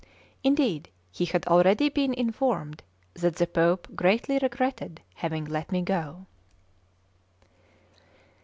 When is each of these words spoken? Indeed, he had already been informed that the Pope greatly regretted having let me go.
Indeed, 0.43 0.89
he 1.11 1.25
had 1.25 1.45
already 1.45 1.87
been 1.87 2.11
informed 2.15 2.81
that 3.13 3.35
the 3.35 3.45
Pope 3.45 3.87
greatly 3.95 4.39
regretted 4.41 5.01
having 5.17 5.45
let 5.45 5.71
me 5.71 5.83
go. 5.83 6.25